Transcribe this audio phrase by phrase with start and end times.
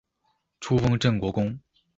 [0.59, 1.59] 初封镇国公。